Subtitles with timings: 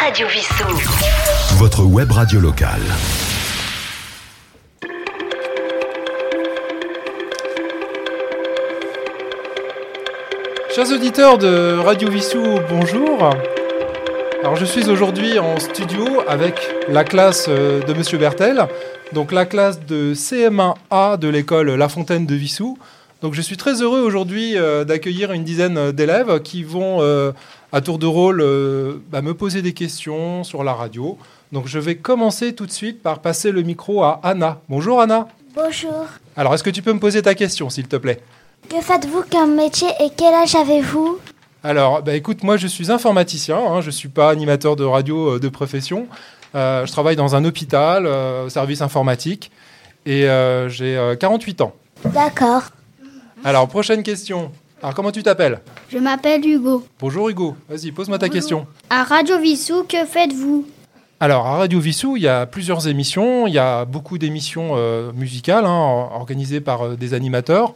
[0.00, 0.64] Radio Vissou.
[1.56, 2.82] Votre web radio locale.
[10.74, 13.30] Chers auditeurs de Radio Vissou, bonjour.
[14.42, 16.54] Alors je suis aujourd'hui en studio avec
[16.88, 18.66] la classe euh, de Monsieur Bertel,
[19.12, 22.78] donc la classe de CM1A de l'école La Fontaine de Vissou.
[23.22, 27.32] Donc je suis très heureux aujourd'hui euh, d'accueillir une dizaine d'élèves qui vont euh,
[27.72, 28.44] à tour de rôle
[29.10, 31.18] bah, me poser des questions sur la radio.
[31.52, 34.60] Donc je vais commencer tout de suite par passer le micro à Anna.
[34.68, 35.28] Bonjour Anna.
[35.54, 36.04] Bonjour.
[36.36, 38.20] Alors est-ce que tu peux me poser ta question s'il te plaît?
[38.68, 41.18] Que faites-vous comme métier et quel âge avez-vous?
[41.62, 45.34] Alors, bah, écoute, moi je suis informaticien, hein, je ne suis pas animateur de radio
[45.34, 46.06] euh, de profession.
[46.54, 49.50] Euh, je travaille dans un hôpital, euh, service informatique,
[50.04, 51.72] et euh, j'ai euh, 48 ans.
[52.04, 52.62] D'accord.
[53.44, 54.50] Alors, prochaine question.
[54.82, 55.60] Alors, comment tu t'appelles?
[55.88, 56.86] Je m'appelle Hugo.
[57.00, 58.66] Bonjour Hugo, vas-y, pose-moi ta question.
[58.90, 60.66] À Radio Vissou, que faites-vous?
[61.20, 63.46] Alors, à Radio Vissou, il y a plusieurs émissions.
[63.46, 67.72] Il y a beaucoup d'émissions euh, musicales hein, or- organisées par euh, des animateurs.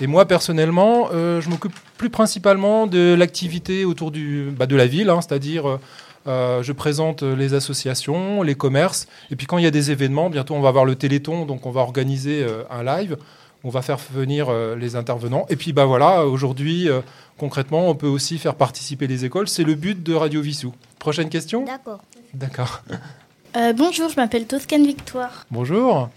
[0.00, 4.86] Et moi, personnellement, euh, je m'occupe plus principalement de l'activité autour du, bah, de la
[4.86, 5.78] ville, hein, c'est-à-dire
[6.26, 9.08] je présente les associations, les commerces.
[9.30, 11.66] Et puis quand il y a des événements, bientôt on va avoir le Téléthon, donc
[11.66, 13.16] on va organiser euh, un live.
[13.64, 15.46] On va faire venir euh, les intervenants.
[15.50, 17.00] Et puis bah voilà, aujourd'hui, euh,
[17.38, 19.48] concrètement, on peut aussi faire participer les écoles.
[19.48, 20.72] C'est le but de Radio Vissou.
[20.98, 21.64] Prochaine question?
[21.64, 22.00] D'accord.
[22.34, 22.82] D'accord.
[23.56, 25.44] Euh, Bonjour, je m'appelle Toscane Victoire.
[25.50, 26.08] Bonjour.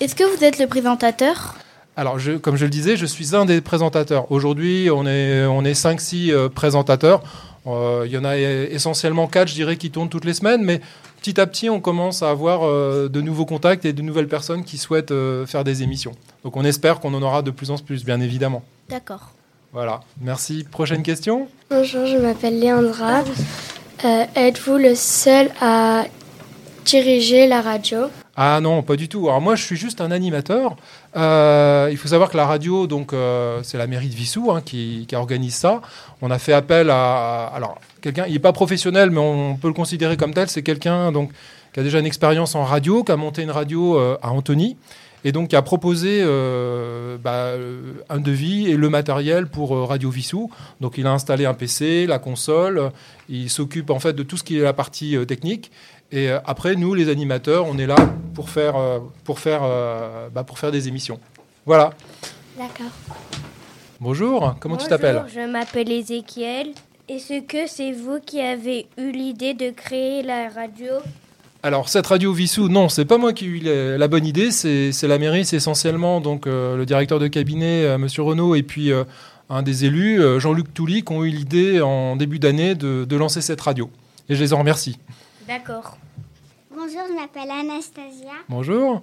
[0.00, 1.56] Est-ce que vous êtes le présentateur?
[1.96, 4.30] Alors, je, comme je le disais, je suis un des présentateurs.
[4.32, 7.22] Aujourd'hui, on est, on est 5-6 euh, présentateurs.
[7.66, 10.80] Euh, Il y en a essentiellement 4, je dirais, qui tournent toutes les semaines, mais
[11.20, 14.64] petit à petit, on commence à avoir euh, de nouveaux contacts et de nouvelles personnes
[14.64, 16.12] qui souhaitent euh, faire des émissions.
[16.44, 18.62] Donc, on espère qu'on en aura de plus en plus, bien évidemment.
[18.88, 19.32] D'accord.
[19.72, 20.64] Voilà, merci.
[20.64, 21.46] Prochaine question?
[21.70, 23.22] Bonjour, je m'appelle Léandra.
[24.04, 26.06] Euh, Êtes-vous le seul à
[26.84, 28.08] diriger la radio?
[28.42, 29.28] Ah non, pas du tout.
[29.28, 30.74] Alors moi, je suis juste un animateur.
[31.14, 35.06] Euh, il faut savoir que la radio, euh, c'est la mairie de Vissou hein, qui,
[35.12, 35.82] organise ça.
[36.22, 38.24] On a fait appel à, alors quelqu'un.
[38.28, 40.48] Il n'est pas professionnel, mais on peut le considérer comme tel.
[40.48, 41.12] C'est quelqu'un
[41.74, 44.78] qui a déjà une expérience en radio, qui a monté une radio euh, à Antony.
[45.24, 50.10] Et donc, a proposé euh, bah, euh, un devis et le matériel pour euh, Radio
[50.10, 50.50] Vissou.
[50.80, 52.90] Donc, il a installé un PC, la console.
[53.28, 55.70] Il s'occupe en fait de tout ce qui est la partie euh, technique.
[56.12, 57.94] Et après, nous, les animateurs, on est là
[58.34, 58.74] pour faire,
[59.22, 59.60] pour faire,
[60.34, 61.20] bah, pour faire des émissions.
[61.64, 61.92] Voilà.
[62.58, 62.90] D'accord.
[64.00, 65.22] Bonjour, comment tu t'appelles?
[65.32, 66.72] Je m'appelle Ézéchiel.
[67.08, 70.94] Est-ce que c'est vous qui avez eu l'idée de créer la radio?
[71.62, 74.50] Alors, cette radio Vissou, non, c'est pas moi qui ai eu la, la bonne idée,
[74.50, 78.54] c'est c'est la mairie, c'est essentiellement donc, euh, le directeur de cabinet, euh, Monsieur Renaud,
[78.54, 79.04] et puis euh,
[79.50, 83.16] un des élus, euh, Jean-Luc Touly, qui ont eu l'idée en début d'année de, de
[83.16, 83.90] lancer cette radio.
[84.30, 84.98] Et je les en remercie.
[85.46, 85.98] D'accord.
[86.70, 88.32] Bonjour, je m'appelle Anastasia.
[88.48, 89.02] Bonjour.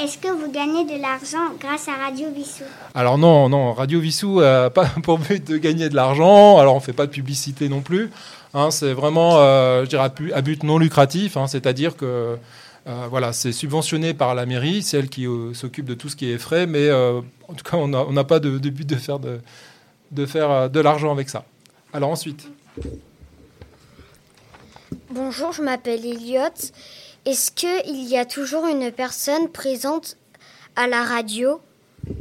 [0.00, 2.64] Est-ce que vous gagnez de l'argent grâce à Radio Vissou?
[2.94, 6.58] Alors non, non, Radio Vissou n'a pas pour but de gagner de l'argent.
[6.58, 8.10] Alors on fait pas de publicité non plus.
[8.54, 11.36] Hein, c'est vraiment, euh, je dirais, à but non lucratif.
[11.36, 12.36] hein, C'est-à-dire que
[12.86, 16.16] euh, voilà, c'est subventionné par la mairie, c'est elle qui euh, s'occupe de tout ce
[16.16, 16.66] qui est frais.
[16.66, 19.18] Mais euh, en tout cas, on n'a on n'a pas de, de but de faire
[19.20, 19.40] de,
[20.10, 21.44] de faire euh, de l'argent avec ça.
[21.92, 22.48] Alors ensuite,
[25.10, 26.50] Bonjour, je m'appelle Elliot.
[27.26, 30.18] Est-ce qu'il y a toujours une personne présente
[30.76, 31.58] à la radio?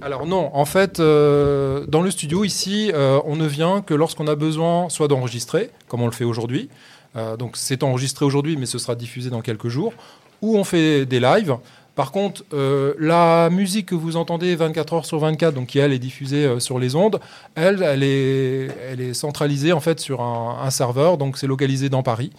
[0.00, 4.26] Alors non, en fait, euh, dans le studio ici, euh, on ne vient que lorsqu'on
[4.26, 6.70] a besoin soit d'enregistrer, comme on le fait aujourd'hui.
[7.14, 9.92] Euh, donc c'est enregistré aujourd'hui, mais ce sera diffusé dans quelques jours.
[10.40, 11.56] Ou on fait des lives.
[11.96, 15.94] Par contre, euh, la musique que vous entendez 24 heures sur 24, donc qui elle
[15.94, 17.18] est diffusée euh, sur les ondes,
[17.54, 21.88] elle, elle est, elle est centralisée en fait sur un, un serveur, donc c'est localisé
[21.88, 22.30] dans Paris.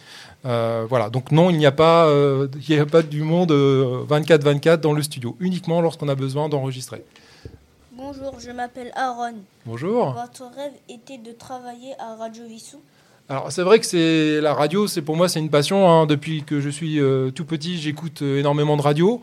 [0.46, 1.10] Euh, voilà.
[1.10, 5.02] Donc non, il n'y a pas, il n'y a pas du monde 24-24 dans le
[5.02, 7.04] studio, uniquement lorsqu'on a besoin d'enregistrer.
[7.94, 9.38] Bonjour, je m'appelle Aaron.
[9.66, 10.14] Bonjour.
[10.14, 12.80] Votre rêve était de travailler à Radio Vissou
[13.30, 15.90] Alors c'est vrai que c'est la radio, c'est pour moi c'est une passion.
[15.90, 16.06] hein.
[16.06, 19.22] Depuis que je suis euh, tout petit, j'écoute euh, énormément de radio.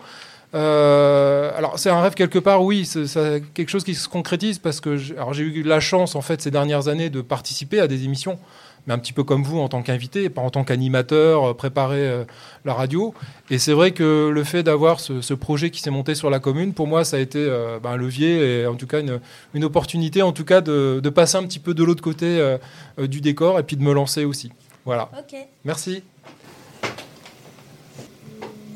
[0.55, 4.81] Euh, alors c'est un rêve quelque part, oui, c'est quelque chose qui se concrétise parce
[4.81, 8.39] que j'ai eu la chance en fait ces dernières années de participer à des émissions,
[8.87, 12.07] mais un petit peu comme vous en tant qu'invité, pas en tant qu'animateur, euh, préparer
[12.07, 12.25] euh,
[12.65, 13.15] la radio.
[13.51, 16.39] Et c'est vrai que le fait d'avoir ce, ce projet qui s'est monté sur la
[16.39, 19.21] commune, pour moi ça a été euh, ben, un levier et en tout cas une,
[19.55, 22.59] une opportunité en tout cas de, de passer un petit peu de l'autre côté euh,
[23.07, 24.53] du décor et puis de me lancer aussi.
[24.85, 25.11] Voilà.
[25.65, 26.03] Merci.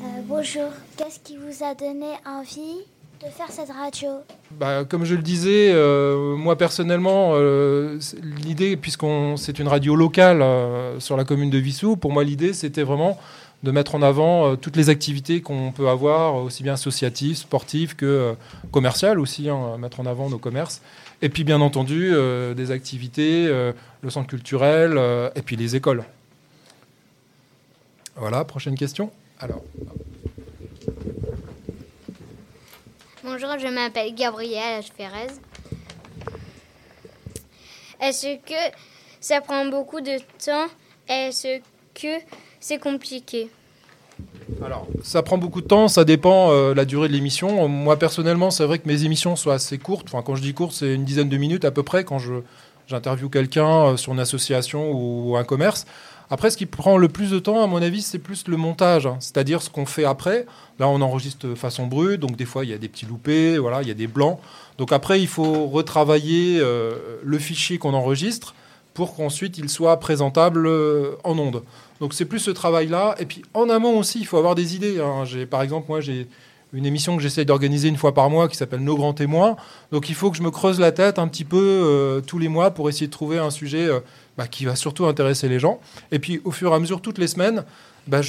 [0.01, 2.79] Euh, Bonjour, qu'est-ce qui vous a donné envie
[3.21, 4.09] de faire cette radio?
[4.51, 7.99] Bah, Comme je le disais, euh, moi personnellement, euh,
[8.43, 12.53] l'idée, puisqu'on c'est une radio locale euh, sur la commune de Vissou, pour moi l'idée
[12.53, 13.19] c'était vraiment
[13.63, 18.33] de mettre en avant toutes les activités qu'on peut avoir, aussi bien associatives, sportives que
[18.71, 20.81] commerciales aussi, hein, mettre en avant nos commerces.
[21.21, 22.13] Et puis bien entendu,
[22.55, 24.97] des activités, le centre culturel
[25.35, 26.05] et puis les écoles.
[28.15, 29.11] Voilà, prochaine question.
[29.41, 29.61] Alors.
[33.31, 35.27] Bonjour, je m'appelle Gabrielle Ferrez.
[38.01, 38.75] Est-ce que
[39.21, 40.65] ça prend beaucoup de temps?
[41.07, 41.59] Est-ce
[41.93, 42.23] que
[42.59, 43.51] c'est compliqué?
[44.65, 47.67] Alors, ça prend beaucoup de temps, ça dépend euh, la durée de l'émission.
[47.67, 50.07] Moi, personnellement, c'est vrai que mes émissions sont assez courtes.
[50.11, 52.33] Enfin, quand je dis courte, c'est une dizaine de minutes à peu près quand je,
[52.87, 55.85] j'interviewe quelqu'un euh, sur une association ou un commerce.
[56.31, 59.07] Après, ce qui prend le plus de temps, à mon avis, c'est plus le montage,
[59.07, 59.17] hein.
[59.19, 60.45] c'est-à-dire ce qu'on fait après.
[60.77, 63.81] Là, on enregistre façon brute, donc des fois, il y a des petits loupés, voilà,
[63.81, 64.39] il y a des blancs.
[64.77, 66.91] Donc après, il faut retravailler euh,
[67.23, 68.53] le fichier qu'on enregistre
[68.93, 71.63] pour qu'ensuite il soit présentable euh, en ondes.
[71.99, 73.15] Donc c'est plus ce travail-là.
[73.19, 74.99] Et puis en amont aussi, il faut avoir des idées.
[74.99, 75.23] Hein.
[75.49, 76.27] Par exemple, moi, j'ai
[76.73, 79.55] une émission que j'essaie d'organiser une fois par mois qui s'appelle Nos grands témoins.
[79.91, 82.47] Donc il faut que je me creuse la tête un petit peu euh, tous les
[82.47, 83.89] mois pour essayer de trouver un sujet
[84.37, 85.79] bah, qui va surtout intéresser les gens.
[86.11, 87.63] Et puis au fur et à mesure, toutes les semaines,
[88.07, 88.21] bah,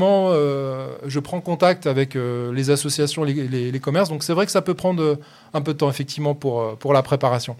[0.00, 4.08] euh, je prends contact avec euh, les associations, les, commerces.
[4.08, 5.16] Donc c'est vrai que ça peut prendre euh,
[5.54, 7.56] un peu de temps effectivement pour, la préparation.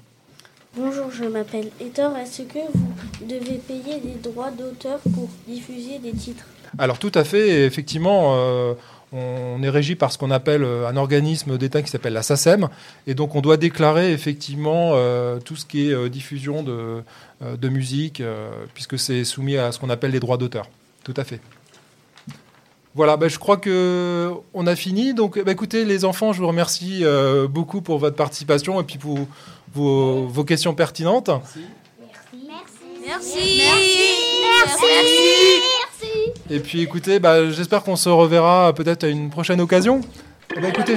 [0.77, 2.17] Bonjour, je m'appelle Hector.
[2.17, 6.44] Est-ce que vous devez payer des droits d'auteur pour diffuser des titres?
[6.79, 8.76] Alors tout à fait, effectivement
[9.12, 12.69] on est régi par ce qu'on appelle euh, un organisme d'État qui s'appelle la SACEM.
[13.06, 17.03] Et donc, on doit déclarer effectivement euh, tout ce qui est euh, diffusion de,
[17.41, 18.23] de musique,
[18.75, 20.69] puisque c'est soumis à ce qu'on appelle les droits d'auteur.
[21.05, 21.41] Tout à fait.
[22.94, 25.15] Voilà, ben, je crois que on a fini.
[25.15, 27.05] Donc, ben, écoutez, les enfants, je vous remercie
[27.49, 29.19] beaucoup pour votre participation et puis pour
[29.73, 31.29] vos, vos questions pertinentes.
[31.29, 31.61] Merci.
[33.06, 33.62] Merci.
[33.62, 33.62] Merci.
[34.67, 35.78] Merci.
[36.50, 40.00] Et puis écoutez, bah, j'espère qu'on se reverra peut-être à une prochaine occasion.
[40.56, 40.97] Eh ben, écoutez,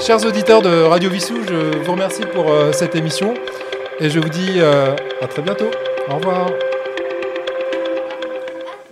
[0.00, 3.34] chers auditeurs de Radio Vissou, je vous remercie pour euh, cette émission
[4.00, 5.70] et je vous dis euh, à très bientôt.
[6.08, 6.48] Au revoir.